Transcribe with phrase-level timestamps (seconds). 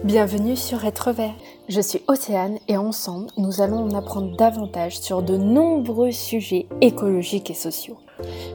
[0.00, 1.36] Bienvenue sur Être Vert.
[1.68, 7.50] Je suis Océane et ensemble, nous allons en apprendre davantage sur de nombreux sujets écologiques
[7.50, 7.98] et sociaux.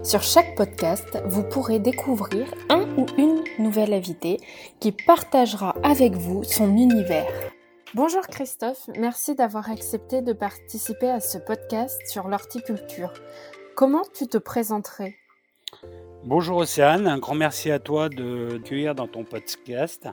[0.03, 4.41] Sur chaque podcast, vous pourrez découvrir un ou une nouvelle invitée
[4.81, 7.31] qui partagera avec vous son univers.
[7.93, 13.13] Bonjour Christophe, merci d'avoir accepté de participer à ce podcast sur l'horticulture.
[13.75, 15.15] Comment tu te présenterais?
[16.25, 20.09] Bonjour Océane, un grand merci à toi de cueillir dans ton podcast.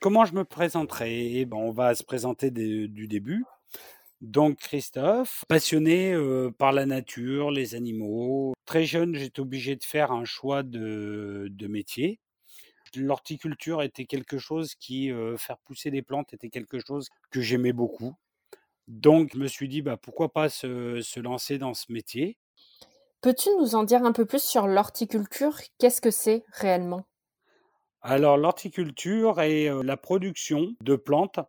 [0.00, 1.40] Comment je me présenterai?
[1.40, 3.44] Eh ben, On va se présenter du début.
[4.22, 8.54] Donc Christophe, passionné euh, par la nature, les animaux.
[8.64, 12.18] Très jeune, j'étais obligé de faire un choix de, métier.
[12.94, 17.72] L'horticulture était quelque chose qui, euh, faire pousser des plantes était quelque chose que j'aimais
[17.72, 18.14] beaucoup.
[18.88, 22.38] Donc je me suis dit, bah, pourquoi pas se lancer dans ce métier?
[23.20, 25.58] Peux-tu nous en dire un peu plus sur l'horticulture?
[25.78, 27.04] Qu'est-ce que c'est réellement?
[28.02, 31.40] Alors l'horticulture est, la production de plantes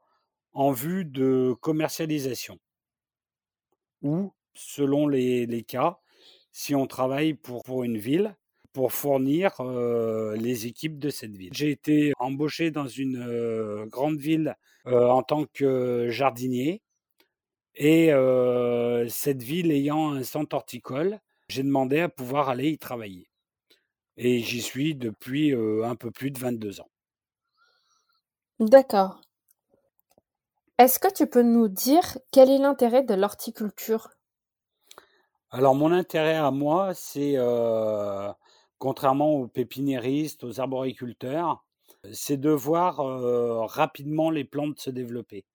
[0.54, 2.60] en vue de commercialisation
[4.02, 6.00] ou selon les cas,
[6.52, 8.36] si on travaille pour une ville,
[8.74, 9.62] pour fournir,
[10.36, 11.52] les équipes de cette ville.
[11.54, 16.82] J'ai été embauché dans une, grande ville, en tant que jardinier
[17.76, 18.12] et
[19.10, 23.31] cette ville ayant un centre horticole, j'ai demandé à pouvoir aller y travailler
[24.18, 26.90] et j'y suis depuis, un peu plus de 22 ans.
[28.60, 29.22] D'accord.
[30.78, 34.10] Est-ce que tu peux nous dire quel est l'intérêt de l'horticulture?
[35.50, 37.36] Alors mon intérêt à moi, c'est,
[38.78, 41.66] contrairement aux pépiniéristes, aux arboriculteurs,
[42.12, 42.98] c'est de voir,
[43.70, 45.46] rapidement les plantes se développer.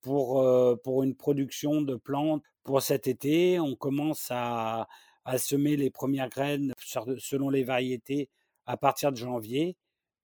[0.00, 0.44] Pour,
[0.82, 4.88] pour une production de plantes pour cet été, on commence à
[5.24, 6.72] à semer les premières graines
[7.18, 8.28] selon les variétés
[8.66, 9.76] à partir de janvier.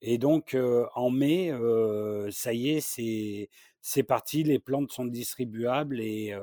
[0.03, 0.57] Et donc
[0.95, 1.53] en mai,
[2.31, 3.49] ça y est,
[3.81, 6.37] c'est parti, les plantes sont distribuables et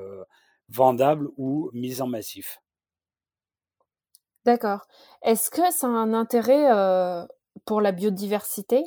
[0.68, 2.60] vendables ou mises en massif.
[4.44, 4.86] D'accord.
[5.22, 6.68] Est-ce que ça a un intérêt
[7.64, 8.82] pour la biodiversité?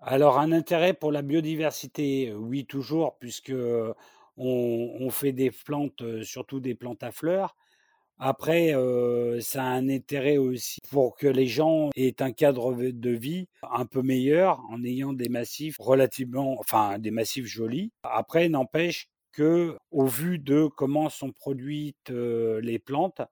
[0.00, 3.52] Alors un intérêt pour la biodiversité, oui toujours, puisque
[4.36, 7.56] on fait des plantes, surtout des plantes à fleurs,
[8.18, 8.72] après,
[9.40, 13.86] ça a un intérêt aussi pour que les gens aient un cadre de vie un
[13.86, 17.92] peu meilleur en ayant des massifs relativement enfin des massifs jolis.
[18.02, 23.22] Après, n'empêche que, au vu de comment sont produites, les plantes,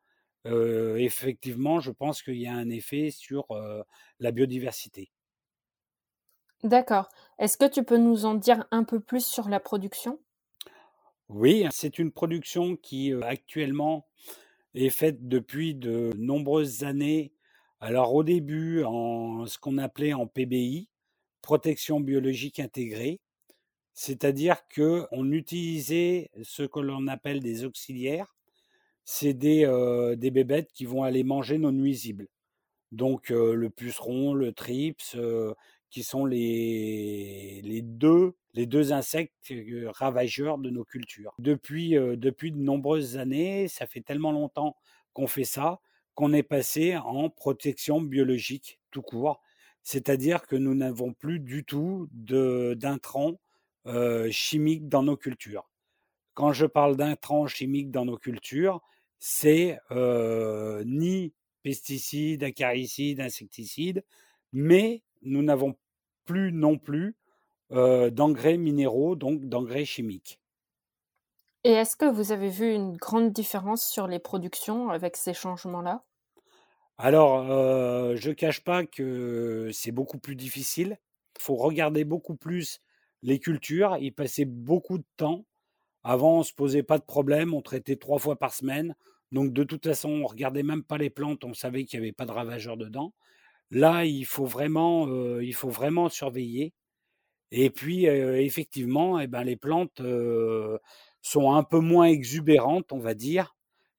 [0.44, 3.46] effectivement, je pense qu'il y a un effet sur,
[4.20, 5.10] la biodiversité.
[6.62, 7.08] D'accord.
[7.38, 10.18] Est-ce que tu peux nous en dire un peu plus sur la production?
[11.28, 14.06] Oui, c'est une production qui, actuellement
[14.76, 17.32] est faite depuis de nombreuses années.
[17.80, 20.88] Alors au début en ce qu'on appelait en PBI,
[21.42, 23.20] protection biologique intégrée,
[23.94, 28.34] c'est-à-dire qu'on utilisait ce que l'on appelle des auxiliaires.
[29.04, 29.64] C'est des,
[30.16, 32.28] des bébêtes qui vont aller manger nos nuisibles.
[32.92, 35.16] Donc le puceron, le trips,
[35.90, 39.52] qui sont les, deux, les deux insectes
[39.86, 41.32] ravageurs de nos cultures.
[41.38, 44.76] Depuis, depuis de nombreuses années, ça fait tellement longtemps
[45.12, 45.80] qu'on fait ça,
[46.14, 49.40] qu'on est passé en protection biologique tout court.
[49.82, 53.38] C'est-à-dire que nous n'avons plus du tout d'intrants
[54.30, 55.70] chimiques dans nos cultures.
[56.34, 58.82] Quand je parle d'intrants chimiques dans nos cultures,
[59.18, 59.78] c'est
[60.84, 61.32] ni
[61.62, 64.04] pesticides, acaricides, insecticides,
[64.52, 65.74] mais nous n'avons
[66.24, 67.16] plus non plus
[67.70, 70.40] d'engrais minéraux, donc d'engrais chimiques.
[71.64, 76.04] Et est-ce que vous avez vu une grande différence sur les productions avec ces changements-là?
[76.98, 77.44] Alors,
[78.16, 80.98] je ne cache pas que c'est beaucoup plus difficile.
[81.38, 82.80] Il faut regarder beaucoup plus
[83.22, 85.44] les cultures, y passer beaucoup de temps.
[86.04, 88.96] Avant, on ne se posait pas de problème, on traitait trois fois par semaine.
[89.32, 92.06] Donc, de toute façon, on ne regardait même pas les plantes, on savait qu'il n'y
[92.06, 93.14] avait pas de ravageurs dedans.
[93.70, 95.08] Là, il faut vraiment,
[95.40, 96.72] il faut vraiment surveiller.
[97.50, 100.00] Et puis, effectivement, eh ben, les plantes
[101.22, 103.56] sont un peu moins exubérantes, on va dire,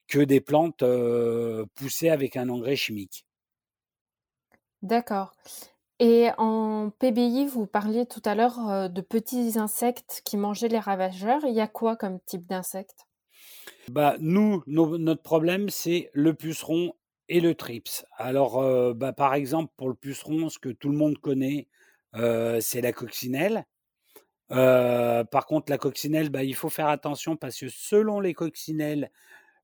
[0.07, 0.83] que des plantes
[1.75, 3.25] poussées avec un engrais chimique.
[4.81, 5.33] D'accord.
[5.99, 11.43] Et en PBI, vous parliez tout à l'heure de petits insectes qui mangeaient les ravageurs.
[11.45, 13.07] Il y a quoi comme type d'insectes
[13.89, 16.93] bah, Nous, notre problème, c'est le puceron
[17.29, 18.05] et le trips.
[18.17, 21.67] Alors, bah, par exemple, pour le puceron, ce que tout le monde connaît,
[22.61, 23.65] c'est la coccinelle.
[24.49, 29.11] par contre, la coccinelle, bah, il faut faire attention parce que selon les coccinelles,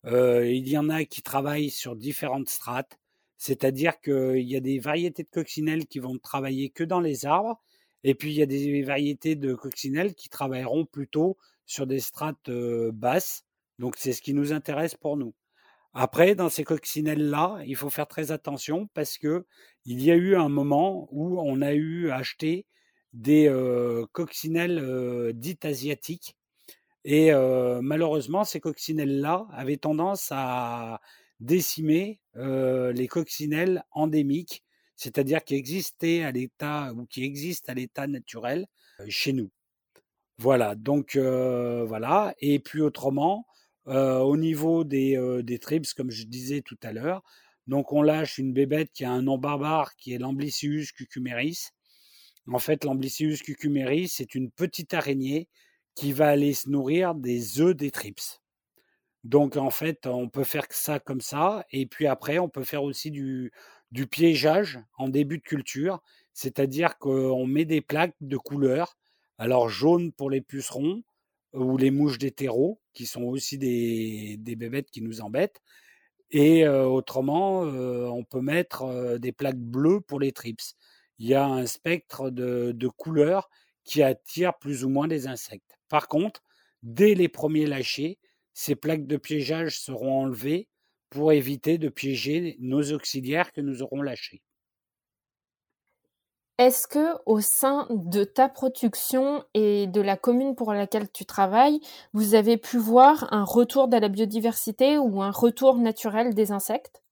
[0.06, 3.00] il y en a qui travaillent sur différentes strates.
[3.38, 7.62] C'est-à-dire qu'il y a des variétés de coccinelles qui vont travailler que dans les arbres
[8.04, 12.50] Et puis il y a des variétés de coccinelles qui travailleront plutôt sur des strates
[12.94, 13.46] basses.
[13.80, 15.34] Donc c'est ce qui nous intéresse pour nous.
[15.94, 19.46] Après, dans ces coccinelles-là, il faut faire très attention parce que
[19.86, 22.66] il y a eu un moment où on a eu acheté
[23.14, 23.52] des
[24.12, 26.36] coccinelles dites asiatiques.
[27.06, 27.32] Et
[27.82, 31.00] malheureusement, ces coccinelles-là avaient tendance à
[31.40, 34.64] décimer les coccinelles endémiques,
[34.96, 38.66] c'est-à-dire qui existaient à l'état ou qui existent à l'état naturel
[39.10, 39.52] chez nous.
[40.40, 42.34] Voilà, donc voilà.
[42.40, 43.46] Et puis autrement,
[43.86, 47.24] au niveau des, des trips, comme je disais tout à l'heure,
[47.68, 51.70] donc on lâche une bébête qui a un nom barbare qui est l'Amblicius cucumeris.
[52.52, 55.48] En fait, l'Amblicius cucumeris, c'est une petite araignée
[55.96, 58.42] qui va aller se nourrir des œufs des trips.
[59.24, 62.84] Donc en fait, on peut faire ça comme ça, et puis après, on peut faire
[62.84, 63.54] aussi du,
[63.92, 66.02] du piégeage en début de culture,
[66.34, 68.98] c'est-à-dire qu'on met des plaques de couleur,
[69.38, 71.04] alors jaune pour les pucerons
[71.54, 75.62] ou les mouches d'hétéro, qui sont aussi des, des bébêtes qui nous embêtent,
[76.32, 80.74] et autrement, on peut mettre des plaques bleues pour les trips.
[81.20, 83.50] Il y a un spectre de, de couleurs
[83.84, 85.78] qui attire plus ou moins les insectes.
[85.90, 86.42] Par contre,
[86.82, 88.18] dès les premiers lâchers,
[88.54, 90.68] ces plaques de piégeage seront enlevées
[91.12, 94.42] pour éviter de piéger nos auxiliaires que nous aurons lâchés.
[96.58, 101.80] Est-ce que au sein de ta production et de la commune pour laquelle tu travailles,
[102.14, 107.04] vous avez pu voir un retour de la biodiversité ou un retour naturel des insectes?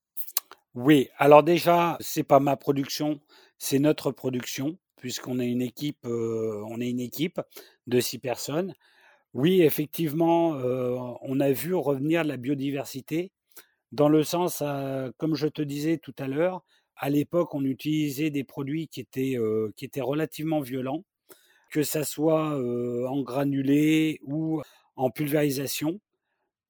[0.76, 3.20] Oui, alors déjà, c'est pas ma production,
[3.58, 7.42] c'est notre production puisqu'on est une équipe, euh, on est une équipe
[7.88, 8.76] de six personnes.
[9.34, 13.32] Oui, effectivement, euh, on a vu revenir la biodiversité
[13.92, 14.64] dans le sens,
[15.18, 16.64] comme je te disais tout à l'heure,
[17.02, 19.38] à l'époque, on utilisait des produits qui étaient,
[19.76, 21.04] qui étaient relativement violents,
[21.72, 22.56] que ça soit
[23.10, 24.62] en granulé ou
[24.96, 26.00] en pulvérisation.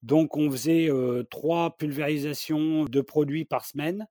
[0.02, 0.88] Donc, on faisait
[1.30, 4.08] trois pulvérisations de produits par semaine.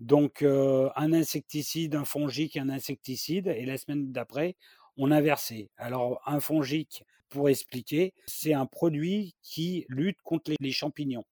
[0.00, 3.48] Donc, un insecticide, un fongique, un insecticide.
[3.48, 4.56] Et la semaine d'après,
[4.96, 5.70] on inversait.
[5.78, 11.24] Alors, un fongique, pour expliquer, c'est un produit qui lutte contre les champignons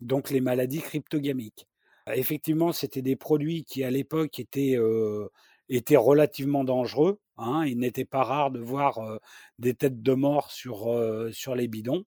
[0.00, 1.66] donc les maladies cryptogamiques.
[2.06, 4.76] Effectivement, c'était des produits qui à l'époque étaient,
[5.68, 7.20] étaient relativement dangereux.
[7.36, 7.64] Hein.
[7.66, 9.00] Il n'était pas rare de voir
[9.58, 10.88] des têtes de mort sur,
[11.32, 12.04] sur les bidons.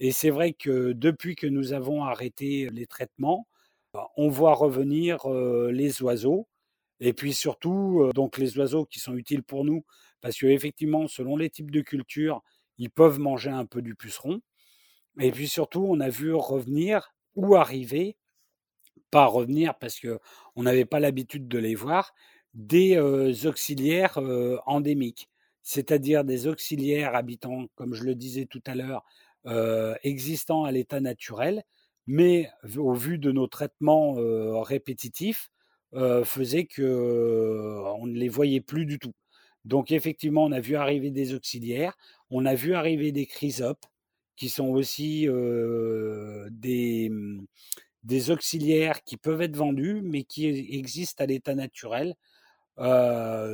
[0.00, 3.46] Et c'est vrai que depuis que nous avons arrêté les traitements,
[3.94, 6.48] bah, on voit revenir les oiseaux.
[7.00, 9.84] Et puis surtout, donc les oiseaux qui sont utiles pour nous,
[10.20, 12.42] parce qu'effectivement, selon les types de cultures,
[12.78, 14.40] ils peuvent manger un peu du puceron.
[15.20, 18.16] Et puis surtout, on a vu revenir ou arriver,
[19.12, 20.18] pas revenir parce que
[20.56, 22.14] on n'avait pas l'habitude de les voir,
[22.54, 22.98] des
[23.46, 24.18] auxiliaires
[24.66, 25.28] endémiques,
[25.62, 29.04] c'est-à-dire des auxiliaires habitants, comme je le disais tout à l'heure,
[30.02, 31.62] existants à l'état naturel,
[32.08, 34.14] mais au vu de nos traitements
[34.62, 35.50] répétitifs,
[36.24, 39.12] faisait que on ne les voyait plus du tout.
[39.64, 41.96] Donc effectivement, on a vu arriver des auxiliaires,
[42.30, 43.84] on a vu arriver des chrysopes,
[44.36, 45.28] qui sont aussi
[46.50, 47.46] des, mmh,
[48.04, 52.14] des auxiliaires qui peuvent être vendus, mais qui existent à l'état naturel.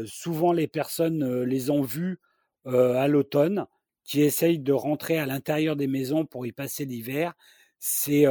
[0.06, 2.18] souvent, les personnes les ont vus
[2.66, 3.66] à l'automne,
[4.04, 7.34] qui essayent de rentrer à l'intérieur des maisons pour y passer l'hiver.
[7.78, 8.24] C'est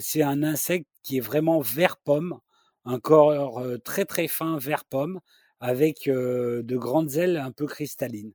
[0.00, 2.38] c'est un insecte qui est vraiment vert pomme,
[2.84, 5.20] un corps très très fin vert pomme,
[5.60, 8.32] avec de grandes ailes un peu cristallines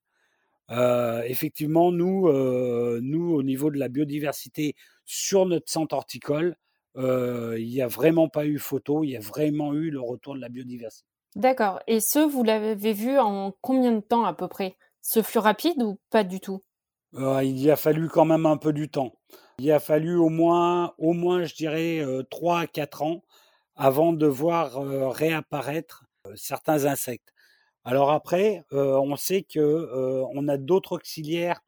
[1.25, 2.29] effectivement, nous,
[3.01, 6.55] nous, au niveau de la biodiversité sur notre centre horticole,
[6.95, 10.41] il n'y a vraiment pas eu photo, il y a vraiment eu le retour de
[10.41, 11.07] la biodiversité.
[11.35, 11.79] D'accord.
[11.87, 14.77] Et ce, vous l'avez vu en combien de temps à peu près?
[15.01, 16.61] Ce fut rapide ou pas du tout?
[17.13, 19.13] Il y a fallu quand même un peu du temps.
[19.59, 23.23] Il a fallu au moins, au moins je dirais, 3 à 4 ans
[23.75, 24.73] avant de voir
[25.11, 27.33] réapparaître certains insectes.
[27.83, 31.61] Alors après, on sait que on a d'autres auxiliaires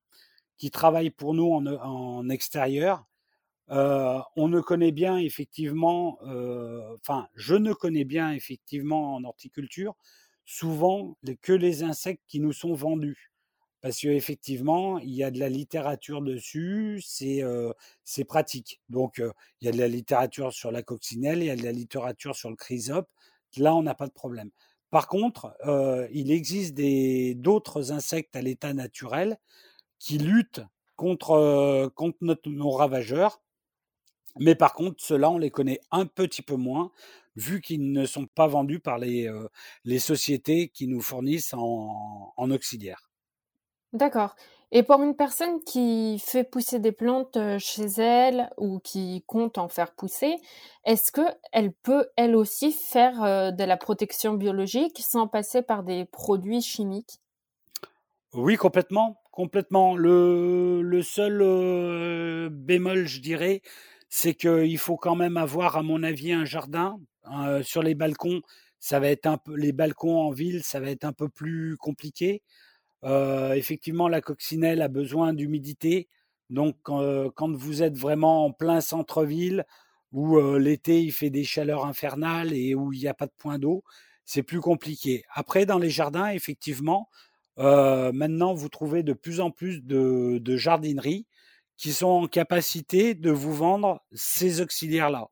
[0.58, 3.06] qui travaillent pour nous en, extérieur.
[3.70, 6.20] On ne connaît bien effectivement,
[7.02, 9.96] enfin, je ne connais bien effectivement en horticulture
[10.46, 13.32] souvent que les insectes qui nous sont vendus.
[13.82, 17.44] Parce qu'effectivement, il y a de la littérature dessus, c'est
[18.04, 18.82] c'est pratique.
[18.90, 19.22] Donc,
[19.62, 22.36] il y a de la littérature sur la coccinelle, il y a de la littérature
[22.36, 23.08] sur le chrysope.
[23.58, 24.50] Là, on n'a pas de problème.
[24.90, 25.56] Par contre,
[26.12, 26.76] il existe
[27.38, 29.38] d'autres insectes à l'état naturel
[30.00, 30.64] qui luttent
[30.96, 31.92] contre,
[32.48, 33.42] nos ravageurs.
[34.40, 36.92] Mais par contre, ceux-là, on les connaît un petit peu moins.
[37.36, 39.30] vu qu'ils ne sont pas vendus par les,
[39.84, 43.10] les sociétés qui nous fournissent en, en auxiliaire.
[43.94, 44.36] D'accord.
[44.72, 49.70] Et pour une personne qui fait pousser des plantes chez elle ou qui compte en
[49.70, 50.36] faire pousser,
[50.84, 56.62] est-ce qu'elle peut elle aussi faire de la protection biologique sans passer par des produits
[56.62, 57.22] chimiques?
[58.34, 59.22] Oui, complètement.
[59.32, 59.96] Complètement.
[59.98, 63.62] Le, le seul bémol, je dirais,
[64.16, 66.98] c'est qu'il faut quand même avoir, à mon avis, un jardin.
[67.64, 68.42] sur les balcons,
[68.80, 71.76] ça va être un peu, les balcons en ville, ça va être un peu plus
[71.76, 72.42] compliqué.
[73.04, 76.08] Euh, effectivement, la coccinelle a besoin d'humidité.
[76.50, 79.66] Donc, quand vous êtes vraiment en plein centre-ville,
[80.14, 83.60] où l'été il fait des chaleurs infernales et où il n'y a pas de point
[83.60, 83.84] d'eau,
[84.24, 85.26] c'est plus compliqué.
[85.34, 87.10] Après, dans les jardins, effectivement,
[87.58, 91.26] maintenant vous trouvez de plus en plus de, de jardineries
[91.78, 95.28] qui sont en capacité de vous vendre ces auxiliaires-là.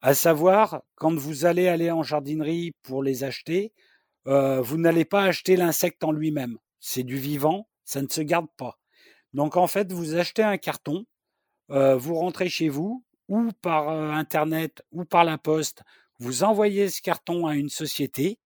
[0.00, 3.72] À savoir, quand vous allez aller en jardinerie pour les acheter,
[4.24, 8.78] vous n'allez pas acheter l'insecte en lui-même c'est du vivant, ça ne se garde pas.
[9.32, 11.04] Donc en fait, vous achetez un carton,
[11.70, 15.82] euh, vous rentrez chez vous, ou par euh, Internet, ou par la poste,
[16.20, 18.38] vous envoyez ce carton à une société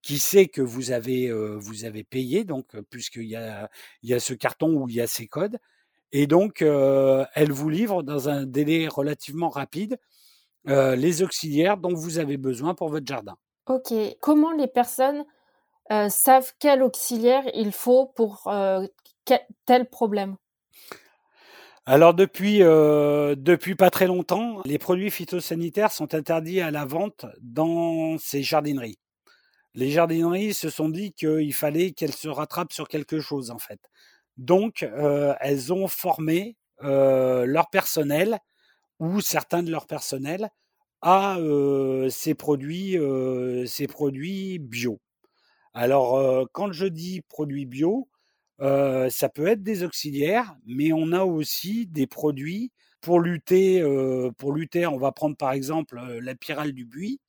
[0.00, 1.60] qui sait que vous avez, euh,
[2.08, 3.70] payé, donc puisqu'il y a,
[4.02, 5.58] y a ce carton où il y a ces codes,
[6.12, 9.98] et donc elle vous livre dans un délai relativement rapide
[10.66, 13.36] les auxiliaires dont vous avez besoin pour votre jardin.
[13.66, 13.92] Ok.
[14.20, 15.24] Comment les personnes
[15.92, 18.86] euh, savent quel auxiliaire il faut pour euh,
[19.66, 20.36] tel problème?
[21.84, 27.26] Alors depuis euh, depuis pas très longtemps, les produits phytosanitaires sont interdits à la vente
[27.40, 28.98] dans ces jardineries.
[29.74, 33.80] Les jardineries se sont dit qu'il fallait qu'elles se rattrapent sur quelque chose en fait.
[34.38, 34.86] Donc
[35.40, 38.38] elles ont formé leur personnel
[39.00, 40.50] ou certains de leur personnel
[41.02, 41.38] à
[42.10, 42.96] ces produits
[43.66, 45.00] ces produits bio.
[45.74, 48.08] Alors, quand je dis produits bio,
[48.60, 53.82] ça peut être des auxiliaires, mais on a aussi des produits pour lutter,
[54.38, 54.86] pour lutter.
[54.86, 57.20] On va prendre par exemple la pyrale du buis,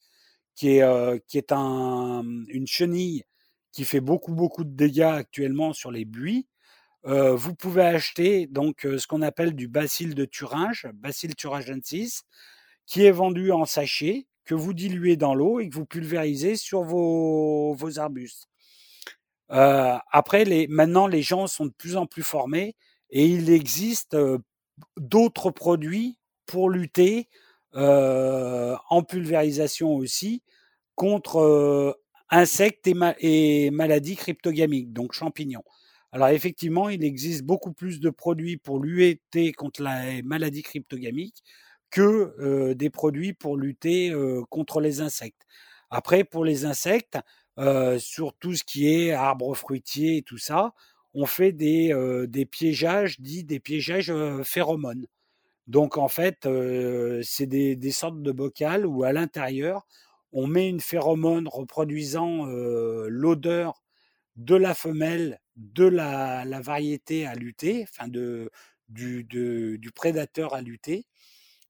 [0.56, 3.24] qui est, qui est un, une chenille
[3.72, 6.48] qui fait beaucoup beaucoup de dégâts actuellement sur les buis.
[7.04, 12.24] Vous pouvez acheter donc ce qu'on appelle du bacille de Thuringe, Bacille thuringiensis,
[12.86, 16.84] qui est vendu en sachet que vous diluez dans l'eau et que vous pulvérisez sur
[16.84, 18.48] vos, arbustes.
[19.50, 22.76] Après, maintenant, les gens sont de plus en plus formés
[23.10, 24.18] et il existe
[24.98, 27.30] d'autres produits pour lutter
[27.74, 30.42] en pulvérisation aussi
[30.96, 31.98] contre
[32.30, 35.64] insectes et, maladies cryptogamiques, donc champignons.
[36.14, 41.44] Alors effectivement, il existe beaucoup plus de produits pour lutter contre la maladie cryptogamique
[41.90, 44.14] que des produits pour lutter
[44.50, 45.42] contre les insectes.
[45.90, 47.18] Après, pour les insectes,
[47.98, 50.74] sur tout ce qui est arbres fruitiers et tout ça,
[51.16, 51.92] on fait des,
[52.28, 55.08] des piégeages dits des piégeages phéromones.
[55.68, 56.48] Donc en fait,
[57.24, 59.88] c'est des, sortes de bocales où à l'intérieur,
[60.32, 63.83] on met une phéromone reproduisant l'odeur
[64.36, 68.50] de la femelle de la, variété à lutter, enfin du,
[69.96, 71.06] prédateur à lutter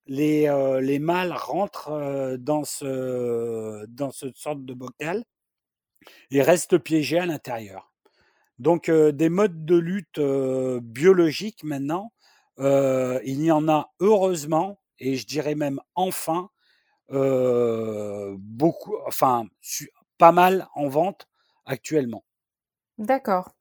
[0.06, 5.24] les, euh, les mâles rentrent euh, dans, ce, dans cette sorte de bocal
[6.32, 7.94] et restent piégés à l'intérieur.
[8.60, 10.20] Donc euh, des modes de lutte
[10.82, 12.12] biologiques maintenant,
[12.60, 16.50] il y en a heureusement, et je dirais même enfin,
[17.10, 19.48] beaucoup, enfin
[20.18, 21.28] pas mal en vente
[21.66, 22.24] actuellement.
[22.98, 23.52] D'accord.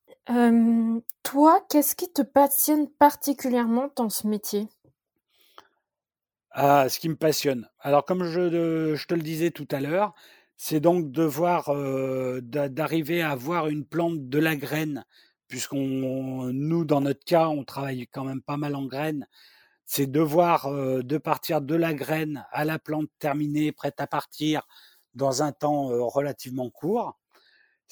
[1.23, 4.69] toi, qu'est-ce qui te passionne particulièrement dans ce métier?
[6.51, 7.69] Ah, ce qui me passionne.
[7.81, 10.13] Alors, comme je, je te le disais tout à l'heure,
[10.57, 11.71] c'est donc de voir,
[12.43, 15.05] d'arriver à voir une plante de la graine,
[15.49, 19.27] puisqu'on, nous, dans notre cas, on travaille quand même pas mal en graines.
[19.87, 24.67] C'est de voir, de partir de la graine à la plante terminée, prête à partir
[25.15, 27.19] dans un temps relativement court.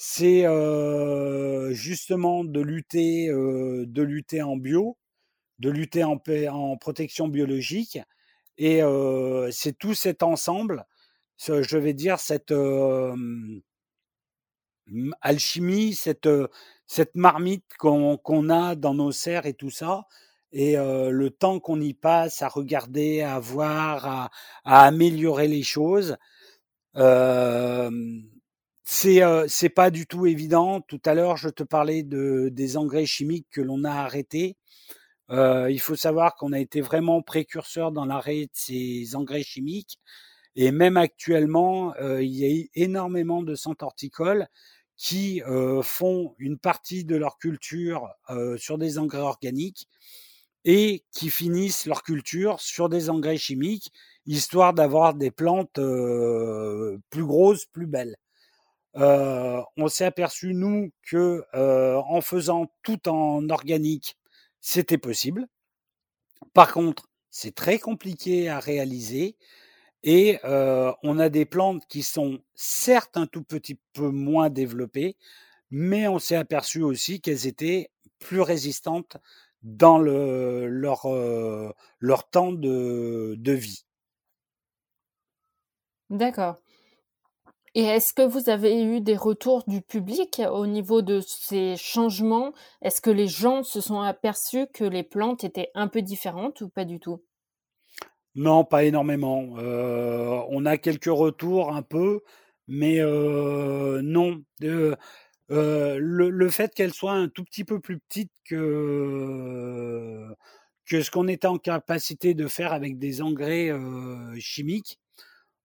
[0.03, 0.47] C'est
[1.73, 4.97] justement de lutter, de lutter en bio,
[5.59, 7.99] de lutter en, en protection biologique
[8.57, 8.81] et
[9.51, 10.87] c'est tout cet ensemble,
[11.37, 12.51] je vais dire, cette
[15.21, 16.29] alchimie, cette,
[16.87, 20.07] cette marmite qu'on a dans nos serres et tout ça,
[20.51, 24.31] et le temps qu'on y passe à regarder, à voir, à,
[24.65, 26.17] à améliorer les choses,
[26.97, 27.91] euh,
[28.93, 30.81] c'est c'est pas du tout évident.
[30.81, 34.57] Tout à l'heure, je te parlais de des engrais chimiques que l'on a arrêtés.
[35.31, 39.99] Euh, il faut savoir qu'on a été vraiment précurseur dans l'arrêt de ces engrais chimiques
[40.55, 44.47] Et même actuellement, il y a énormément de centres horticoles
[44.97, 45.41] qui
[45.83, 48.09] font une partie de leur culture
[48.57, 49.87] sur des engrais organiques
[50.65, 53.91] et qui finissent leur culture sur des engrais chimiques,
[54.27, 55.79] histoire d'avoir des plantes
[57.11, 58.17] plus grosses, plus belles.
[58.95, 64.17] On s'est aperçu nous que en faisant tout en organique,
[64.61, 65.47] c'était possible.
[66.53, 69.35] Par contre, c'est très compliqué à réaliser
[70.03, 75.17] et on a des plantes qui sont certes un tout petit peu moins développées,
[75.71, 79.17] mais on s'est aperçu aussi qu'elles étaient plus résistantes
[79.63, 81.07] dans le, leur,
[81.99, 83.85] leur temps de, de vie.
[86.11, 86.61] D'accord.
[87.73, 92.53] Et est-ce que vous avez eu des retours du public au niveau de ces changements?
[92.81, 96.69] Est-ce que les gens se sont aperçus que les plantes étaient un peu différentes ou
[96.69, 97.23] pas du tout?
[98.35, 99.39] Non, pas énormément.
[100.49, 102.21] on a quelques retours un peu,
[102.67, 104.43] mais non.
[104.59, 104.97] le,
[105.49, 110.27] le, fait qu'elle soit un tout petit peu plus petite que,
[110.85, 113.71] que ce qu'on était en capacité de faire avec des engrais
[114.39, 115.00] chimiques,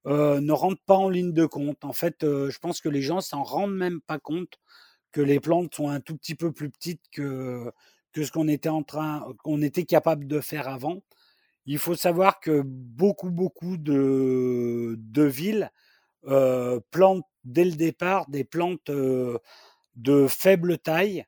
[0.07, 1.85] euh, ne rentrent pas en ligne de compte.
[1.85, 4.59] En fait, euh, je pense que les gens s'en rendent même pas compte
[5.13, 7.73] que les plantes sont un tout petit peu plus petites que,
[8.13, 11.03] que ce qu'on était en train, qu'on était capable de faire avant.
[11.67, 15.71] Il faut savoir que beaucoup, beaucoup de, de villes
[16.27, 18.91] euh, plantent dès le départ des plantes
[19.97, 21.25] de faible taille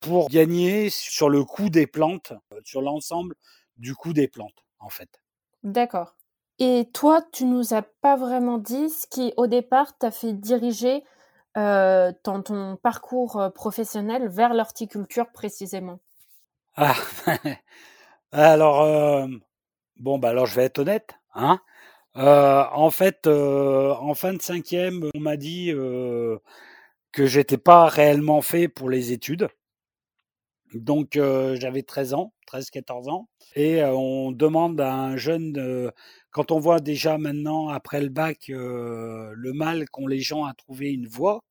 [0.00, 2.32] pour gagner sur le coût des plantes,
[2.64, 3.36] sur l'ensemble
[3.76, 5.22] du coût des plantes, en fait.
[5.64, 6.16] D'accord.
[6.58, 11.02] Et toi, tu nous as pas vraiment dit ce qui, au départ, t'a fait diriger
[11.58, 16.00] euh, ton parcours euh, professionnel vers l'horticulture précisément?
[16.76, 16.94] Ah,
[18.32, 19.26] alors euh,
[19.96, 21.60] bon bah alors je vais être honnête, hein.
[22.14, 25.72] en fait, en fin de cinquième, on m'a dit
[27.12, 29.48] que j'étais pas réellement fait pour les études.
[30.72, 31.18] Donc
[31.54, 35.92] j'avais 13 ans, 13-14 ans, et on demande à un jeune
[36.32, 40.54] quand on voit déjà maintenant, après le bac, euh, le mal qu'ont les gens à
[40.54, 41.44] trouver une voie,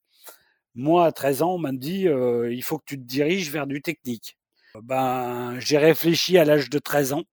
[0.75, 3.67] moi, à 13 ans, on m'a dit, euh, il faut que tu te diriges vers
[3.67, 4.37] du technique.
[4.83, 7.23] Ben, j'ai réfléchi à l'âge de 13 ans.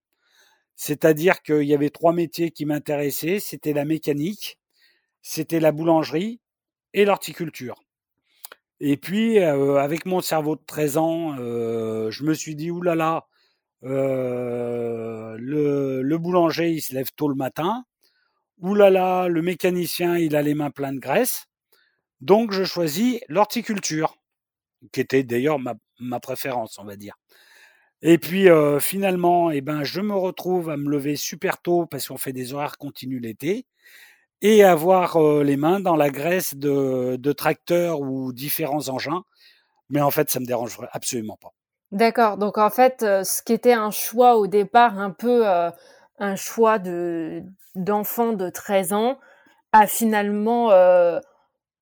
[0.76, 3.40] C'est-à-dire qu'il y avait trois métiers qui m'intéressaient.
[3.40, 4.58] C'était la mécanique,
[5.22, 6.40] c'était la boulangerie
[6.94, 7.82] et l'horticulture.
[8.80, 13.26] Et puis, euh, avec mon cerveau de 13 ans, je me suis dit, oulala,
[13.84, 17.84] euh, le, boulanger, il se lève tôt le matin.
[18.60, 21.46] Ouh là là, le mécanicien, il a les mains pleines de graisse.
[22.20, 24.16] Donc, je choisis l'horticulture,
[24.92, 27.14] qui était d'ailleurs ma, ma, préférence, on va dire.
[28.02, 32.08] Et puis, euh, finalement, eh ben, je me retrouve à me lever super tôt parce
[32.08, 33.66] qu'on fait des horaires continus l'été
[34.42, 39.24] et avoir euh, les mains dans la graisse de, de tracteurs ou différents engins.
[39.90, 41.52] Mais en fait, ça me dérange absolument pas.
[41.90, 46.78] D'accord, donc en fait, ce qui était un choix au départ, un peu un choix
[46.78, 47.42] de
[47.74, 49.18] d'enfant de 13 ans,
[49.72, 50.70] a finalement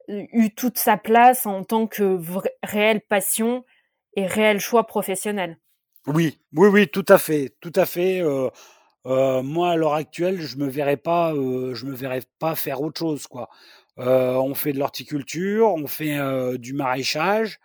[0.08, 2.20] eu toute sa place en tant que
[2.62, 3.64] réelle passion
[4.14, 5.58] et réel choix professionnel.
[6.06, 8.22] Oui, oui, oui, tout à fait, tout à fait.
[9.04, 13.26] moi, à l'heure actuelle, je me verrais pas, je me verrais pas faire autre chose,
[13.26, 13.48] quoi.
[13.96, 16.16] on fait de l'horticulture, on fait
[16.58, 17.58] du maraîchage,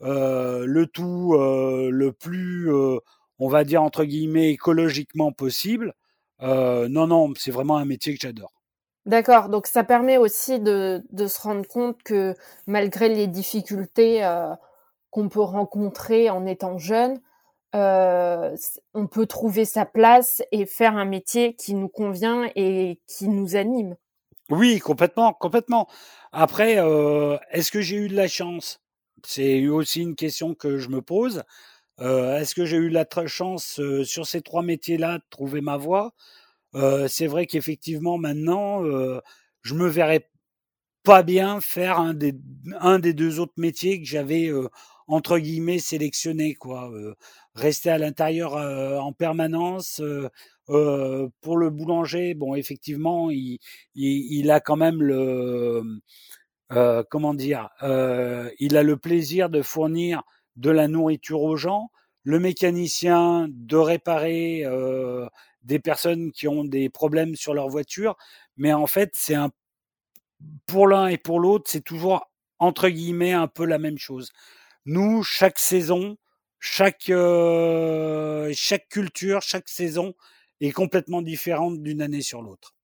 [0.00, 2.70] le tout le plus,
[3.38, 5.94] on va dire entre guillemets, écologiquement possible.
[6.40, 8.52] non, non, c'est vraiment un métier que j'adore.
[9.06, 12.34] D'accord, donc ça permet aussi de, de, se rendre compte que
[12.66, 14.28] malgré les difficultés
[15.10, 17.20] qu'on peut rencontrer en étant jeune,
[17.76, 18.56] euh,
[18.94, 23.56] on peut trouver sa place et faire un métier qui nous convient et qui nous
[23.56, 23.96] anime.
[24.48, 25.88] Oui, complètement, complètement.
[26.32, 28.80] Après, euh, est-ce que j'ai eu de la chance?
[29.24, 31.42] C'est aussi une question que je me pose.
[32.00, 35.76] Euh, est-ce que j'ai eu la chance euh, sur ces trois métiers-là de trouver ma
[35.78, 36.14] voie?
[36.76, 38.82] Euh, C'est vrai qu'effectivement maintenant,
[39.62, 40.28] je me verrais
[41.04, 42.34] pas bien faire un des,
[42.80, 44.50] un des deux autres métiers que j'avais
[45.08, 46.90] entre guillemets sélectionné quoi.
[47.54, 50.02] rester à l'intérieur en permanence.
[50.66, 53.58] pour le boulanger, bon effectivement, il,
[53.94, 55.82] il, il a quand même le
[56.72, 60.22] euh, comment dire, euh, il a le plaisir de fournir
[60.56, 61.90] de la nourriture aux gens,
[62.24, 65.28] le mécanicien de réparer euh,
[65.62, 68.16] des personnes qui ont des problèmes sur leur voiture,
[68.56, 69.50] mais en fait, c'est un
[70.66, 74.32] pour l'un et pour l'autre, c'est toujours entre guillemets un peu la même chose.
[74.86, 76.16] Nous, chaque saison,
[76.60, 77.10] chaque
[78.54, 80.14] chaque culture, chaque saison
[80.60, 82.75] est complètement différente d'une année sur l'autre.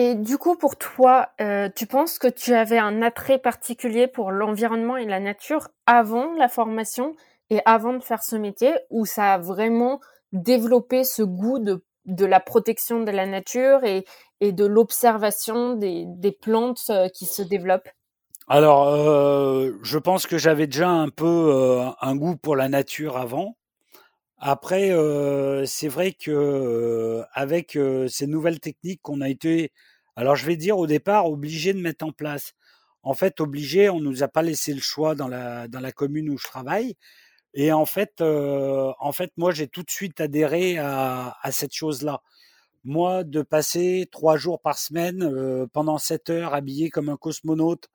[0.00, 4.30] Et du coup, pour toi, euh, tu penses que tu avais un attrait particulier pour
[4.30, 7.16] l'environnement et la nature avant la formation
[7.50, 9.98] et avant de faire ce métier, ou ça a vraiment
[10.30, 11.82] développé ce goût de,
[12.24, 14.04] la protection de la nature et,
[14.40, 17.88] de l'observation des, plantes euh, qui se développent?
[18.46, 23.56] Alors, euh, je pense que j'avais déjà un peu un goût pour la nature avant.
[24.38, 29.72] Après, euh, c'est vrai que euh, avec euh, ces nouvelles techniques qu'on a été,
[30.16, 32.52] alors je vais dire au départ, obligé de mettre en place.
[33.02, 36.30] En fait, obligé, on nous a pas laissé le choix dans la dans la commune
[36.30, 36.94] où je travaille.
[37.54, 42.22] Et en fait, en fait, moi, j'ai tout de suite adhéré à, à cette chose-là.
[42.84, 47.88] Moi, de passer trois jours par semaine pendant sept heures habillé comme un cosmonaute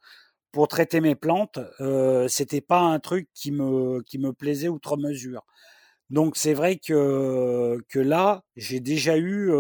[0.52, 1.60] pour traiter mes plantes,
[2.30, 5.46] c'était pas un truc qui me qui me plaisait outre mesure.
[6.14, 9.52] Donc c'est vrai que là, j'ai déjà eu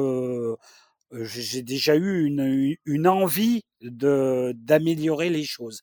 [1.11, 2.25] j'ai déjà eu
[2.85, 5.81] une, envie d'améliorer les choses.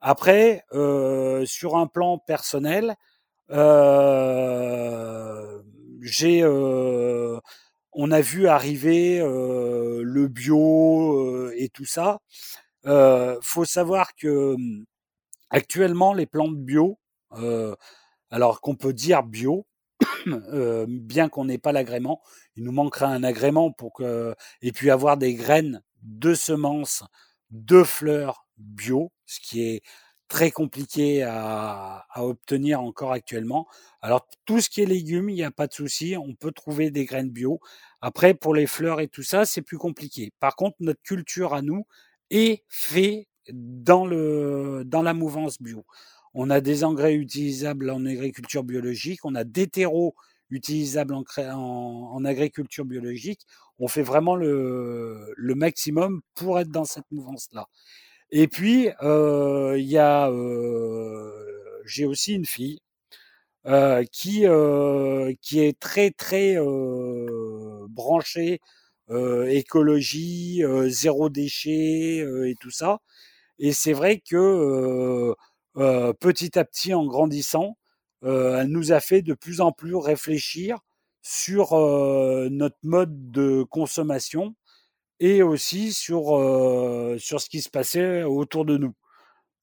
[0.00, 0.62] Après,
[1.46, 2.94] sur un plan personnel,
[3.50, 3.56] on
[8.12, 12.20] a vu arriver le bio et tout ça.
[12.86, 14.84] Euh, faut savoir que hum,
[15.50, 17.00] actuellement les plantes bio,
[18.30, 19.66] alors qu'on peut dire bio,
[20.26, 22.22] euh, bien qu'on n'ait pas l'agrément,
[22.56, 27.04] il nous manquera un agrément pour que et puis avoir des graines de semences
[27.50, 29.82] de fleurs bio, ce qui est
[30.28, 33.66] très compliqué à, à obtenir encore actuellement.
[34.02, 36.90] Alors tout ce qui est légumes, il n'y a pas de souci, on peut trouver
[36.90, 37.60] des graines bio.
[38.02, 40.32] Après pour les fleurs et tout ça, c'est plus compliqué.
[40.38, 41.86] Par contre, notre culture à nous
[42.30, 45.84] est fait dans le dans la mouvance bio.
[46.34, 50.14] On a des engrais utilisables en agriculture biologique, on a des terreaux
[50.50, 53.40] utilisables en, agriculture biologique.
[53.78, 57.66] On fait vraiment le, maximum pour être dans cette mouvance-là.
[58.30, 61.32] Et puis, euh, il y a, euh,
[61.86, 62.80] j'ai aussi une fille
[63.66, 64.44] euh, qui
[65.42, 66.56] qui est très très
[67.90, 68.60] branchée
[69.10, 72.98] écologie, zéro déchet et tout ça.
[73.58, 75.34] Et c'est vrai que
[75.78, 77.78] euh, petit à petit, en grandissant,
[78.24, 80.78] euh, elle nous a fait de plus en plus réfléchir
[81.22, 84.54] sur euh, notre mode de consommation
[85.20, 86.26] et aussi sur,
[87.18, 88.94] sur ce qui se passait autour de nous.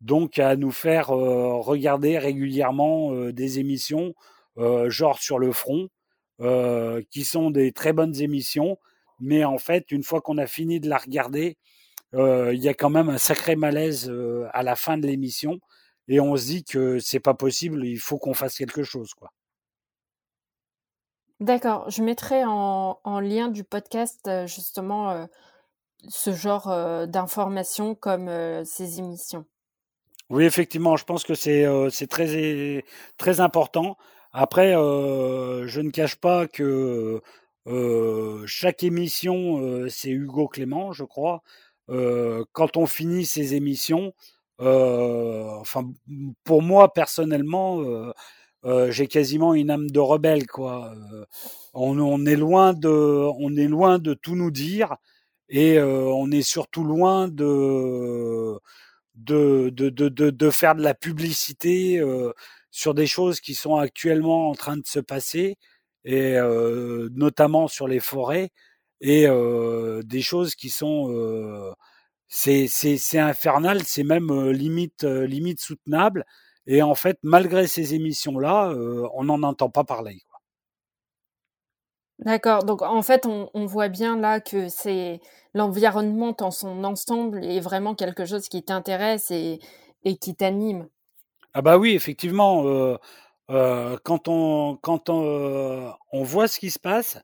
[0.01, 4.13] Donc à nous faire regarder régulièrement des émissions,
[4.57, 5.87] genre sur le front,
[7.09, 8.77] qui sont des très bonnes émissions,
[9.21, 11.57] mais en fait, une fois qu'on a fini de la regarder,
[12.13, 14.13] il y a quand même un sacré malaise
[14.51, 15.61] à la fin de l'émission,
[16.07, 19.31] et on se dit que c'est pas possible, il faut qu'on fasse quelque chose, quoi.
[21.41, 25.25] D'accord, je mettrai en, en lien du podcast justement euh,
[26.07, 29.45] ce genre euh, d'informations comme euh, ces émissions.
[30.29, 32.83] Oui, effectivement, je pense que c'est très
[33.17, 33.97] très important.
[34.31, 37.21] Après, je ne cache pas que
[38.47, 41.43] chaque émission, c'est Hugo Clément, je crois.
[41.87, 44.13] Quand on finit ces émissions,
[44.59, 45.91] enfin,
[46.43, 48.11] pour moi personnellement, euh,
[48.65, 50.93] euh, j'ai quasiment une âme de rebelle, quoi.
[51.13, 51.25] Euh,
[51.73, 54.95] on, est loin de, on est loin de tout nous dire,
[55.49, 58.59] et euh, on est surtout loin de
[59.15, 62.33] de, de, de, de, faire de la publicité euh,
[62.71, 65.57] sur des choses qui sont actuellement en train de se passer,
[66.05, 68.49] et euh, notamment sur les forêts,
[69.01, 71.71] et euh, des choses qui sont euh,
[72.27, 76.25] c'est c'est c'est infernal, c'est même euh, limite euh, limite soutenable.
[76.67, 80.21] Et en fait, malgré ces émissions-là, euh, on n'en entend pas parler.
[82.19, 85.19] D'accord, donc en fait, on, on voit bien là que c'est
[85.53, 89.59] l'environnement dans son ensemble est vraiment quelque chose qui t'intéresse et,
[90.03, 90.87] et qui t'anime.
[91.53, 92.97] Ah bah oui, effectivement, euh,
[93.49, 97.17] euh, quand on quand on, on voit ce qui se passe,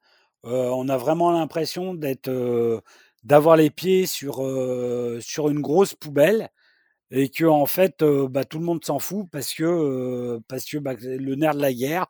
[0.44, 2.82] on a vraiment l'impression d'être
[3.24, 6.50] d'avoir les pieds sur euh, sur une grosse poubelle
[7.12, 10.78] et que en fait bah, tout le monde s'en fout parce que euh, parce que
[10.78, 12.08] bah, le nerf de la guerre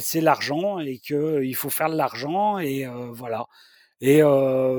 [0.00, 3.46] c'est l'argent et que il faut faire de l'argent et voilà
[4.00, 4.18] et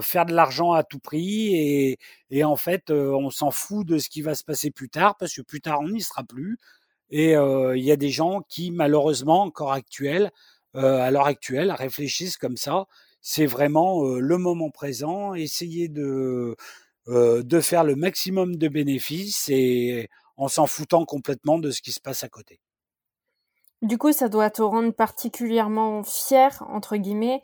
[0.02, 2.00] faire de l'argent à tout prix et,
[2.32, 5.34] et en fait on s'en fout de ce qui va se passer plus tard parce
[5.36, 6.58] que plus tard on n'y sera plus
[7.12, 10.32] et il y a des gens qui malheureusement encore actuels
[10.74, 12.88] à l'heure actuelle réfléchissent comme ça
[13.24, 16.56] c'est vraiment le moment présent essayer de
[17.62, 22.24] faire le maximum de bénéfices et en s'en foutant complètement de ce qui se passe
[22.24, 22.60] à côté.
[23.82, 27.42] Du coup, ça doit te rendre particulièrement fier, entre guillemets,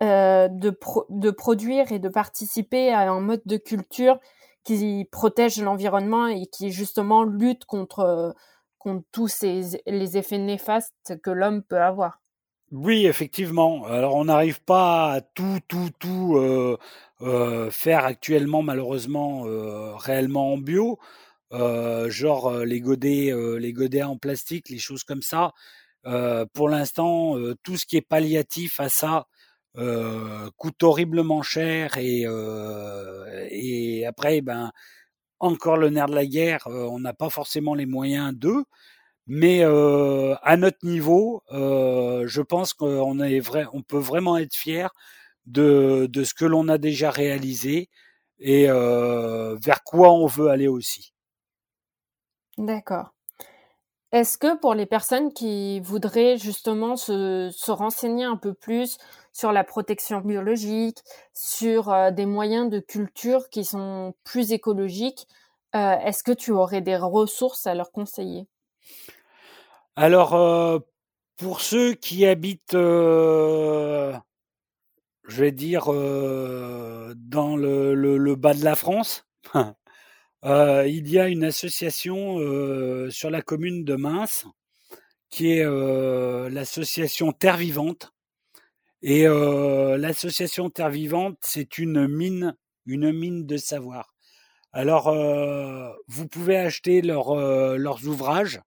[0.00, 0.78] de,
[1.08, 4.18] de produire et de participer à un mode de culture
[4.64, 8.34] qui protège l'environnement et qui justement lutte contre,
[8.78, 12.19] contre tous les effets néfastes que l'homme peut avoir.
[12.72, 13.84] Oui, effectivement.
[13.86, 16.78] Alors on n'arrive pas à tout, tout, tout euh,
[17.20, 20.98] euh, faire actuellement, malheureusement, euh, réellement en bio.
[21.52, 25.52] genre les godets, les godets en plastique, les choses comme ça.
[26.54, 29.26] pour l'instant, tout ce qui est palliatif à ça
[30.56, 32.24] coûte horriblement cher et,
[33.50, 34.70] et après, ben
[35.40, 38.64] encore le nerf de la guerre, on n'a pas forcément les moyens d'eux.
[39.32, 44.56] Mais euh, à notre niveau, euh, je pense qu'on est vrai, on peut vraiment être
[44.56, 44.90] fier
[45.46, 47.90] de, de ce que l'on a déjà réalisé
[48.40, 51.12] et euh, vers quoi on veut aller aussi.
[52.58, 53.14] D'accord.
[54.10, 58.98] Est-ce que pour les personnes qui voudraient justement se, se, renseigner un peu plus
[59.32, 60.98] sur la protection biologique,
[61.34, 65.28] sur des moyens de culture qui sont plus écologiques,
[65.72, 68.48] est-ce que tu aurais des ressources à leur conseiller?
[69.96, 70.78] Alors, euh,
[71.36, 74.16] pour ceux qui habitent, euh,
[75.28, 79.26] je vais dire, euh, dans le, bas de la France,
[80.44, 82.38] il y a une association
[83.10, 84.46] sur la commune de Mince
[85.30, 85.64] qui est
[86.50, 88.12] l'association Terre Vivante.
[89.02, 94.14] Et l'association Terre Vivante, c'est une mine, une mine de savoir.
[94.72, 95.12] Alors,
[96.08, 98.60] vous pouvez acheter leurs ouvrages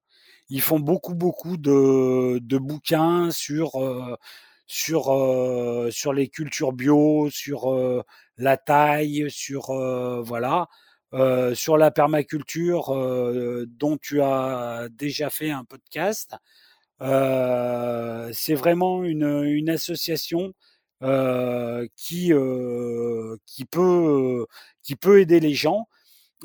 [0.54, 4.16] ils font beaucoup beaucoup de, de bouquins sur euh,
[4.68, 8.04] sur euh, sur les cultures bio, sur euh,
[8.38, 9.74] la taille, sur
[10.24, 10.68] voilà,
[11.56, 12.86] sur la permaculture
[13.68, 16.36] dont tu as déjà fait un podcast.
[17.00, 20.54] c'est vraiment une, une association
[21.96, 22.32] qui
[23.46, 24.46] qui peut
[24.84, 25.88] qui peut aider les gens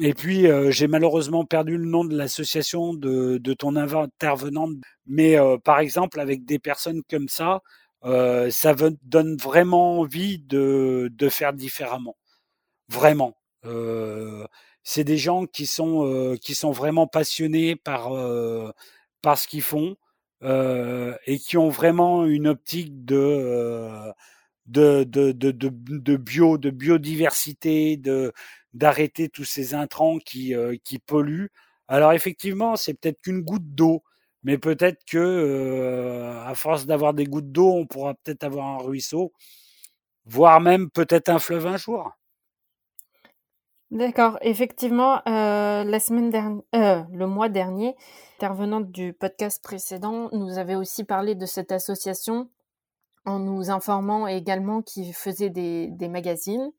[0.01, 4.73] et puis, euh, j'ai malheureusement perdu le nom de l'association de, de, ton intervenante.
[5.07, 7.63] Mais euh, par exemple, avec des personnes comme ça,
[8.05, 12.17] euh, ça donne vraiment envie de, de faire différemment.
[12.89, 13.37] Vraiment.
[14.83, 18.11] c'est des gens qui sont, qui sont vraiment passionnés par,
[19.23, 19.97] par ce qu'ils font
[20.43, 24.13] et qui ont vraiment une optique de,
[24.69, 28.33] de, de, de, de, bio, de biodiversité, de,
[28.75, 31.51] d'arrêter tous ces intrants qui, euh, qui polluent.
[31.89, 34.03] Alors effectivement, c'est peut-être qu'une goutte d'eau,
[34.43, 38.79] mais peut-être que euh, à force d'avoir des gouttes d'eau, on pourra peut-être avoir un
[38.79, 39.33] ruisseau,
[40.27, 42.13] voire même peut-être un fleuve un jour.
[43.91, 47.97] D'accord, effectivement, euh, le mois dernier,
[48.37, 52.51] intervenante du podcast précédent nous avait aussi parlé de cette association
[53.25, 56.71] en nous informant également qu'il faisait des, des magazines.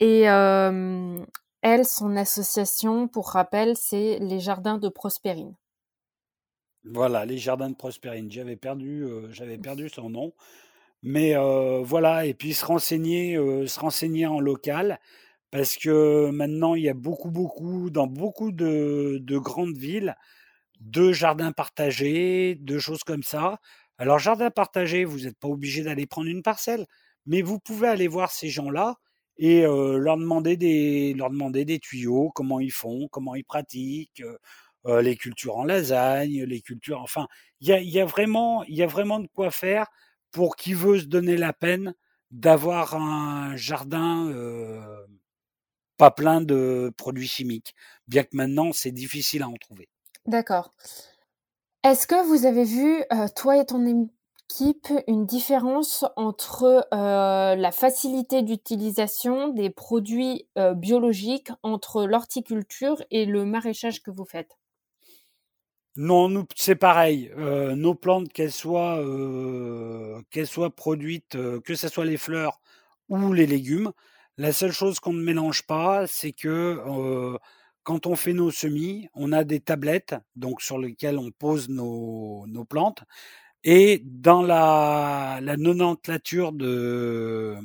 [0.00, 5.54] Et elle, son association, pour rappel, c'est les Jardins de Prospérine.
[6.84, 8.30] Voilà, les Jardins de Prospérine.
[8.30, 10.32] J'avais perdu, j'avais perdu son nom.
[11.02, 11.34] Mais
[11.82, 13.36] voilà, et puis se renseigner,
[13.66, 14.98] se renseigner en local,
[15.50, 20.16] parce que maintenant, il y a beaucoup, beaucoup, dans beaucoup de, de grandes villes,
[20.80, 23.58] de jardins partagés, de choses comme ça.
[23.98, 26.86] Alors, jardin partagé, vous n'êtes pas obligé d'aller prendre une parcelle,
[27.26, 28.96] mais vous pouvez aller voir ces gens-là
[29.36, 34.22] et leur demander des leur demander des tuyaux, comment ils font, comment ils pratiquent,
[34.86, 37.26] les cultures en lasagne, les cultures, enfin,
[37.60, 39.86] il y a, vraiment y a vraiment de quoi faire
[40.30, 41.94] pour qui veut se donner la peine
[42.30, 44.32] d'avoir un jardin
[45.96, 47.74] pas plein de produits chimiques,
[48.08, 49.88] bien que maintenant c'est difficile à en trouver.
[50.26, 50.70] D'accord.
[51.82, 53.02] Est-ce que vous avez vu,
[53.36, 53.84] toi et ton
[55.06, 63.44] une différence entre euh, la facilité d'utilisation des produits euh, biologiques entre l'horticulture et le
[63.44, 64.58] maraîchage que vous faites?
[65.96, 67.30] Non, c'est pareil.
[67.36, 69.02] Euh, nos plantes, qu'elles soient
[70.30, 72.60] qu'elles soient produites, que ce soit les fleurs
[73.08, 73.92] ou les légumes,
[74.36, 76.80] la seule chose qu'on ne mélange pas, c'est que
[77.82, 82.64] quand on fait nos semis, on a des tablettes donc sur lesquelles on pose nos
[82.68, 83.02] plantes
[83.64, 87.58] et dans la, la nomenclature de,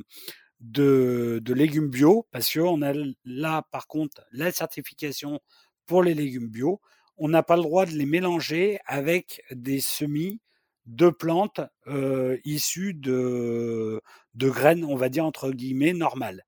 [1.47, 5.39] légumes bio, parce qu'on a là par contre la certification
[5.85, 6.81] pour les légumes bio,
[7.17, 10.41] on n'a pas le droit de les mélanger avec des semis
[10.85, 14.01] de plantes euh, issues de,
[14.35, 16.43] graines, on va dire entre guillemets, normales.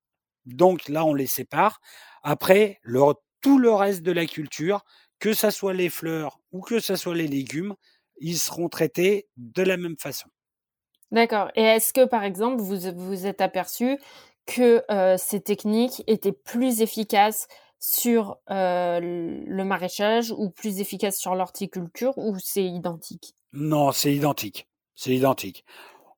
[0.45, 1.79] Donc là, on les sépare.
[2.23, 2.79] Après,
[3.41, 4.83] tout le reste de la culture,
[5.19, 7.75] que ce soit les fleurs ou que ce soit les légumes,
[8.19, 10.29] ils seront traités de la même façon.
[11.11, 11.49] D'accord.
[11.55, 13.97] Et est-ce que, par exemple, vous vous êtes aperçu
[14.45, 14.83] que
[15.17, 17.47] ces techniques étaient plus efficaces
[17.79, 23.35] sur le maraîchage ou plus efficaces sur l'horticulture ou c'est identique?
[23.53, 24.67] Non, c'est identique.
[24.95, 25.63] C'est identique.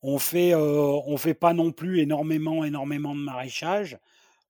[0.01, 3.97] On fait, on fait pas non plus énormément, énormément de maraîchage.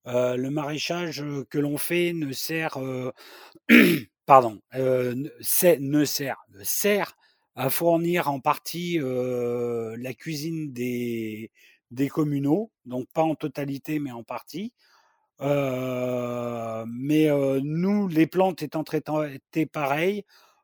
[0.06, 2.78] le maraîchage que l'on fait ne sert,
[4.26, 7.16] pardon, ne sert, sert
[7.60, 11.52] à fournir en partie la cuisine des,
[11.92, 14.72] des communaux, donc pas en totalité mais en partie.
[15.42, 17.28] mais
[17.62, 20.24] nous, les plantes étant traitées pareil,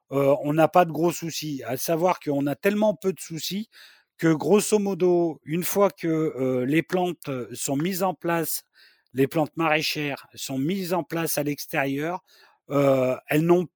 [0.09, 1.61] on n'a pas de gros soucis.
[1.65, 3.69] À savoir qu'on a tellement peu de soucis
[4.17, 8.63] que grosso modo, une fois que les plantes sont mises en place,
[9.13, 12.23] les plantes maraîchères sont mises en place à l'extérieur,
[12.69, 13.67] elles n'ont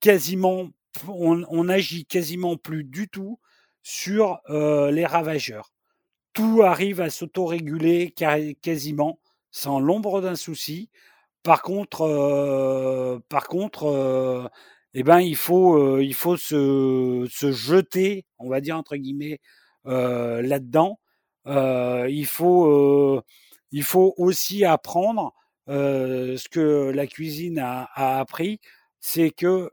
[0.00, 0.70] quasiment,
[1.08, 3.38] on, on agit quasiment plus du tout
[3.82, 5.72] sur les ravageurs.
[6.32, 8.14] Tout arrive à s'autoréguler
[8.62, 9.18] quasiment
[9.50, 10.90] sans l'ombre d'un souci.
[11.42, 14.50] Par contre, par contre,
[14.94, 19.40] eh ben il faut, il faut se, se jeter, on va dire entre guillemets,
[19.86, 21.00] euh, là-dedans.
[21.46, 23.22] Euh, il faut euh,
[23.72, 25.34] il faut aussi apprendre
[25.66, 27.88] ce que la cuisine a
[28.20, 28.60] appris,
[29.00, 29.70] c'est que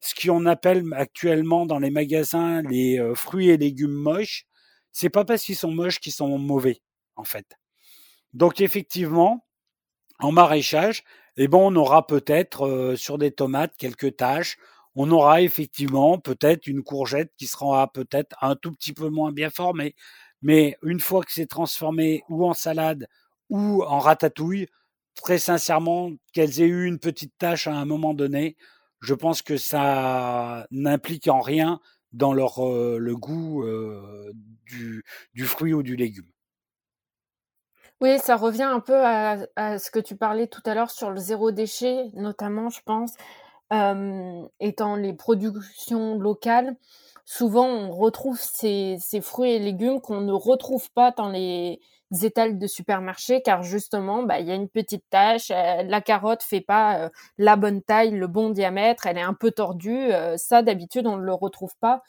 [0.00, 4.46] ce qu'on appelle actuellement dans les magasins les fruits et légumes moches,
[4.92, 6.80] c'est pas parce qu'ils sont moches qu'ils sont mauvais,
[7.16, 7.46] en fait.
[8.32, 9.46] Donc effectivement,
[10.18, 11.04] en maraîchage,
[11.36, 14.56] eh bon, on aura peut-être sur des tomates quelques taches,
[14.94, 19.50] on aura effectivement peut-être une courgette qui sera peut-être un tout petit peu moins bien
[19.50, 19.94] formée.
[20.40, 23.06] Mais une fois que c'est transformé ou en salade
[23.50, 24.68] ou en ratatouille,
[25.14, 28.56] très sincèrement, qu'elles aient eu une petite tâche à un moment donné,
[29.00, 31.80] je pense que ça n'implique en rien
[32.12, 34.32] dans euh, le goût euh,
[34.64, 36.30] du, fruit ou du légume.
[38.00, 41.18] Oui, ça revient un peu à, ce que tu parlais tout à l'heure sur le
[41.18, 43.14] zéro déchet, notamment, je pense
[44.60, 46.76] étant les productions locales,
[47.24, 51.80] souvent on retrouve ces fruits et légumes qu'on ne retrouve pas dans les
[52.22, 56.60] étals de supermarché car justement bah il y a une petite tache la carotte fait
[56.60, 61.16] pas la bonne taille le bon diamètre elle est un peu tordue ça d'habitude on
[61.16, 62.02] ne le retrouve pas.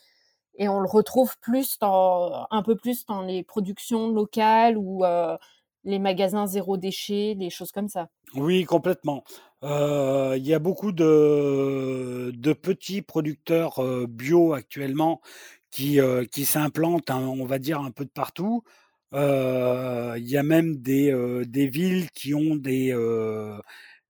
[0.59, 5.03] Et on le retrouve plus dans un peu plus dans les productions locales ou
[5.83, 8.07] les magasins zéro déchet les choses comme ça.
[8.33, 9.23] Oui complètement.
[9.61, 15.21] Il y a beaucoup de, de petits producteurs bio actuellement
[15.69, 15.99] qui,
[16.31, 18.63] qui s'implantent, hein, on va dire, un peu de partout.
[19.13, 22.93] Il y a même des, des villes qui ont des,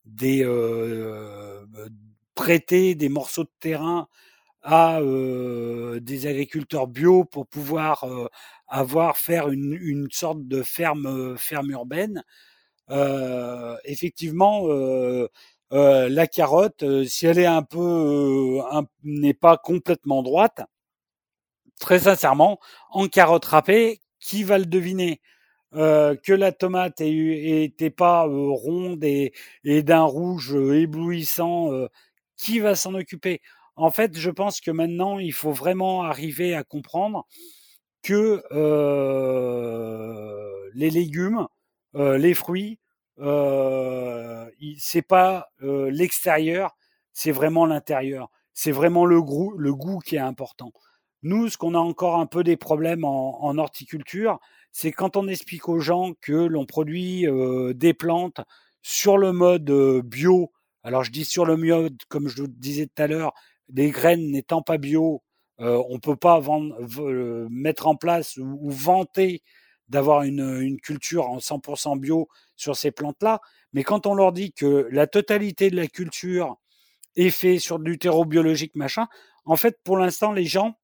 [0.05, 0.45] des
[2.35, 4.07] prêté des morceaux de terrain
[4.63, 8.05] à des agriculteurs bio pour pouvoir
[8.67, 12.23] avoir faire une, une sorte de ferme ferme urbaine.
[12.89, 15.27] Euh, effectivement, euh,
[15.73, 18.59] euh, la carotte, si elle est un peu
[19.03, 20.61] n'est pas complètement droite,
[21.79, 22.59] très sincèrement,
[22.91, 25.21] en carotte râpée, qui va le deviner?
[25.73, 29.33] Euh, que la tomate était pas ronde et,
[29.65, 31.71] d'un rouge éblouissant,
[32.37, 33.41] qui va s'en occuper?
[33.75, 37.27] En fait, je pense que maintenant, il faut vraiment arriver à comprendre
[38.03, 38.41] que
[40.73, 41.47] les légumes
[41.97, 42.79] euh, les fruits,
[43.19, 44.45] euh,
[44.77, 46.75] c'est pas euh, l'extérieur,
[47.13, 48.29] c'est vraiment l'intérieur.
[48.53, 50.71] C'est vraiment le goût qui est important.
[51.27, 54.39] Nous, ce qu'on a encore un peu des problèmes en, horticulture,
[54.71, 58.39] c'est quand on explique aux gens que l'on produit euh, des plantes
[58.81, 59.69] sur le mode
[60.05, 60.53] bio.
[60.83, 63.33] Alors je dis sur le mode, comme je le disais tout à l'heure,
[63.73, 65.21] les graines n'étant pas bio,
[65.59, 66.41] euh, on peut pas
[67.49, 69.43] mettre en place ou, vanter
[69.89, 73.41] d'avoir une, une, culture en 100% bio sur ces plantes-là.
[73.73, 76.55] Mais quand on leur dit que la totalité de la culture
[77.17, 79.07] est faite sur du terreau biologique, machin,
[79.43, 80.76] en fait, pour l'instant, les gens,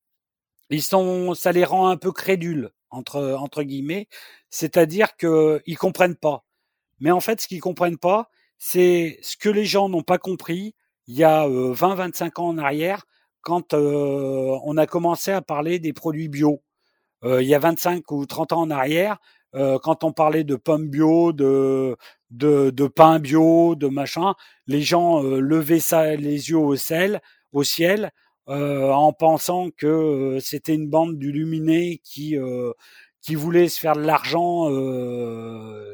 [0.74, 4.08] ils sont, ça les rend un peu crédules, entre, entre guillemets.
[4.50, 6.44] C'est-à-dire qu'ils comprennent pas.
[7.00, 10.76] Mais en fait, ce qu'ils comprennent pas, c'est ce que les gens n'ont pas compris
[11.08, 13.06] il y a 20-25 euh, ans en arrière,
[13.42, 16.64] quand euh, on a commencé à parler des produits bio.
[17.26, 19.18] Euh, il y a 25 ou 30 ans en arrière,
[19.84, 21.96] quand on parlait de pommes bio, de,
[22.32, 24.34] de, pain bio, de machin,
[24.66, 27.22] les gens levaient ça, les yeux au ciel
[28.48, 32.36] en pensant que c'était une bande d'illuminés qui,
[33.22, 34.70] qui voulait se faire de l'argent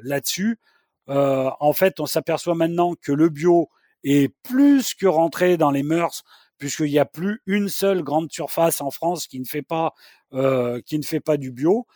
[0.03, 0.59] là-dessus.
[1.07, 3.69] en fait, on s'aperçoit maintenant que le bio
[4.03, 6.23] est plus que rentré dans les mœurs
[6.57, 9.93] puisqu'il n'y a plus une seule grande surface en France qui ne fait pas
[10.31, 11.87] qui ne fait pas du bio.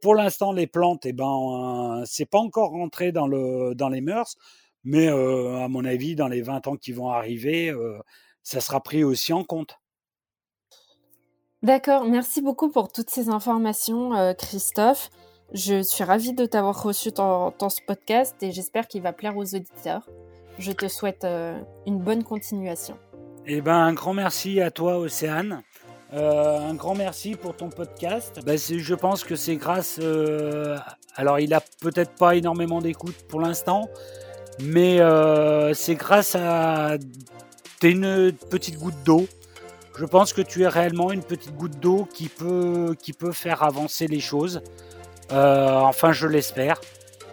[0.00, 4.36] pour l'instant, les plantes, eh ben, c'est pas encore rentré dans le dans les mœurs,
[4.84, 7.72] mais à mon avis, dans les 20 ans qui vont arriver,
[8.46, 9.80] ça sera pris aussi en compte.
[11.62, 15.10] D'accord, merci beaucoup pour toutes ces informations, Christophe.
[15.52, 19.54] Je suis ravie de t'avoir reçu dans, ce podcast et j'espère qu'il va plaire aux
[19.54, 20.08] auditeurs.
[20.58, 22.96] Je te souhaite euh, une bonne continuation.
[23.46, 25.62] Eh ben, un grand merci à toi, Océane.
[26.12, 28.40] Euh, un grand merci pour ton podcast.
[28.44, 29.98] Ben, je pense que c'est grâce.
[30.00, 30.78] Euh,
[31.16, 33.88] alors, il a peut-être pas énormément d'écoute pour l'instant,
[34.60, 34.98] mais
[35.74, 36.96] c'est grâce à.
[37.80, 39.26] T'es une petite goutte d'eau.
[39.98, 43.62] Je pense que tu es réellement une petite goutte d'eau qui peut, qui peut faire
[43.62, 44.62] avancer les choses.
[45.32, 46.80] Euh, enfin, je l'espère.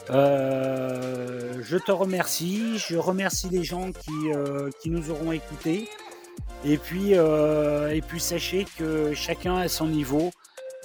[0.10, 2.78] Euh, je te remercie.
[2.78, 5.90] Je remercie les gens qui, euh, qui nous auront écoutés.
[6.66, 10.32] Et puis, et puis, sachez que chacun à son niveau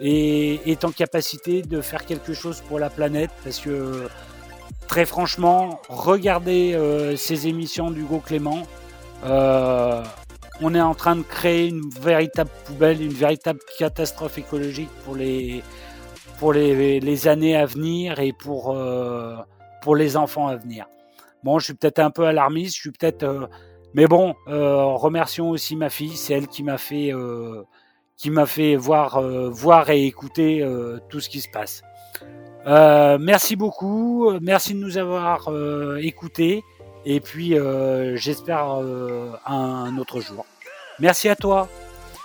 [0.01, 4.09] et est en capacité de faire quelque chose pour la planète parce que
[4.89, 6.77] très franchement, regardez
[7.17, 8.67] ces émissions d'Hugo Clément.
[9.25, 15.62] On est en train de créer une véritable poubelle, une véritable catastrophe écologique pour les,
[16.39, 19.37] pour les, années à venir et pour, euh,
[19.83, 20.87] pour les enfants à venir.
[21.45, 23.25] Bon, je suis peut-être un peu alarmiste, je suis peut-être...
[23.25, 23.47] Euh,
[23.95, 27.12] mais bon, euh, remercions aussi ma fille, c'est elle qui m'a fait,
[28.16, 30.62] qui m'a fait voir, voir et écouter
[31.09, 31.83] tout ce qui se passe.
[33.19, 35.51] merci beaucoup, merci de nous avoir
[35.99, 36.62] écoutés
[37.09, 37.57] et puis
[38.15, 38.67] j'espère
[39.47, 40.45] un autre jour.
[41.01, 41.69] Merci à toi.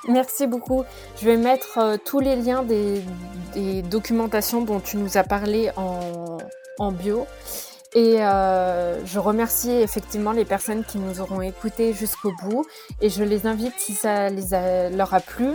[0.08, 0.84] Merci beaucoup.
[1.20, 3.02] Je vais mettre euh, tous les liens des,
[3.84, 7.26] documentations dont tu nous as parlé en, bio.
[7.96, 12.66] Et euh, je remercie effectivement les personnes qui nous auront écoutés jusqu'au bout.
[13.00, 15.52] Et je les invite, si ça leur a plu,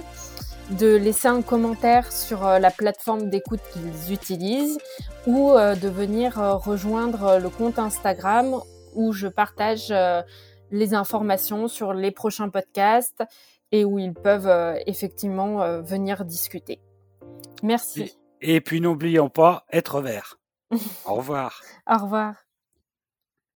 [0.71, 4.79] de laisser un commentaire sur euh, la plateforme d'écoute qu'ils utilisent
[5.27, 8.63] ou de venir rejoindre le compte Instagram
[8.99, 9.93] où je partage
[10.71, 13.25] les informations sur les prochains podcasts
[13.73, 16.81] et où ils peuvent euh, effectivement euh, venir discuter.
[17.63, 18.15] Merci.
[18.41, 20.39] Et, et puis n'oublions pas, être vert.
[21.07, 21.63] Au revoir.
[21.87, 22.48] Au revoir.